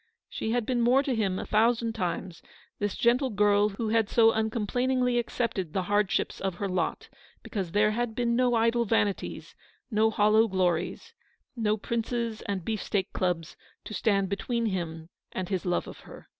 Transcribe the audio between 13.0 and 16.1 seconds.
Clubs, to stand between him and his love of